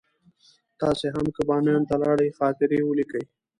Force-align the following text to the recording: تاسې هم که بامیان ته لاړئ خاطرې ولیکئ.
تاسې 0.81 1.07
هم 1.15 1.25
که 1.35 1.41
بامیان 1.47 1.83
ته 1.89 1.95
لاړئ 2.03 2.29
خاطرې 2.39 2.79
ولیکئ. 2.83 3.23